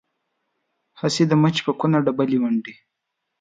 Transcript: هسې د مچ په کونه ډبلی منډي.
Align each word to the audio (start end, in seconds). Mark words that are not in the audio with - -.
هسې 0.99 1.23
د 1.27 1.33
مچ 1.41 1.55
په 1.65 1.71
کونه 1.79 1.97
ډبلی 2.05 2.37
منډي. 2.43 2.73